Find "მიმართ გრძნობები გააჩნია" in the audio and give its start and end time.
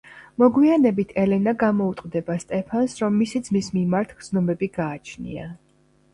3.77-5.47